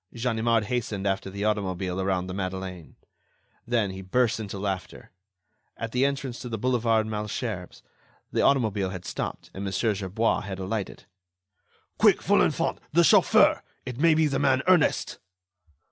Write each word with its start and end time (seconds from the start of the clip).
Ganimard 0.15 0.63
hastened 0.63 1.05
after 1.05 1.29
the 1.29 1.45
automobile 1.45 2.01
around 2.01 2.25
the 2.25 2.33
Madeleine. 2.33 2.95
Then, 3.67 3.91
he 3.91 4.01
burst 4.01 4.39
into 4.39 4.57
laughter. 4.57 5.11
At 5.77 5.91
the 5.91 6.05
entrance 6.07 6.39
to 6.39 6.49
the 6.49 6.57
Boulevard 6.57 7.05
Malesherbes, 7.05 7.83
the 8.31 8.41
automobile 8.41 8.89
had 8.89 9.05
stopped 9.05 9.51
and 9.53 9.63
Mon. 9.63 9.71
Gerbois 9.71 10.39
had 10.41 10.57
alighted. 10.57 11.05
"Quick, 11.99 12.23
Folenfant, 12.23 12.79
the 12.91 13.03
chauffeur! 13.03 13.61
It 13.85 13.99
may 13.99 14.15
be 14.15 14.25
the 14.25 14.39
man 14.39 14.63
Ernest." 14.67 15.19